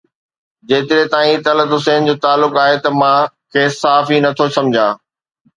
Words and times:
جيتري 0.69 1.03
تائين 1.13 1.41
طلعت 1.47 1.69
حسين 1.75 2.07
جو 2.09 2.15
تعلق 2.23 2.53
آهي 2.63 2.77
ته 2.87 2.89
مان 2.99 3.23
کيس 3.53 3.71
صحافي 3.83 4.17
نٿو 4.25 4.45
سمجهان 4.57 4.91